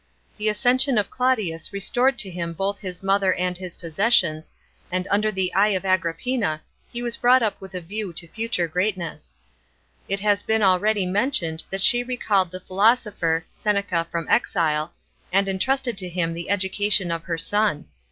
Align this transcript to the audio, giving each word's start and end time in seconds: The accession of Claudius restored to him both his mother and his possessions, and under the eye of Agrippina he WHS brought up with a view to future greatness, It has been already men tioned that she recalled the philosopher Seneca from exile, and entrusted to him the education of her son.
The 0.37 0.49
accession 0.49 0.97
of 0.97 1.11
Claudius 1.11 1.71
restored 1.71 2.17
to 2.17 2.29
him 2.31 2.53
both 2.53 2.79
his 2.79 3.03
mother 3.03 3.35
and 3.35 3.55
his 3.55 3.77
possessions, 3.77 4.51
and 4.91 5.07
under 5.11 5.31
the 5.31 5.53
eye 5.53 5.77
of 5.77 5.85
Agrippina 5.85 6.59
he 6.91 7.01
WHS 7.03 7.21
brought 7.21 7.43
up 7.43 7.61
with 7.61 7.75
a 7.75 7.81
view 7.81 8.11
to 8.13 8.27
future 8.27 8.67
greatness, 8.67 9.35
It 10.09 10.19
has 10.21 10.41
been 10.41 10.63
already 10.63 11.05
men 11.05 11.29
tioned 11.29 11.65
that 11.69 11.83
she 11.83 12.01
recalled 12.01 12.49
the 12.49 12.59
philosopher 12.59 13.45
Seneca 13.51 14.07
from 14.09 14.27
exile, 14.27 14.91
and 15.31 15.47
entrusted 15.47 15.99
to 15.99 16.09
him 16.09 16.33
the 16.33 16.49
education 16.49 17.11
of 17.11 17.25
her 17.25 17.37
son. 17.37 17.85